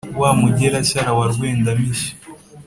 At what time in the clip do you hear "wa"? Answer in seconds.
0.21-0.29, 1.17-1.25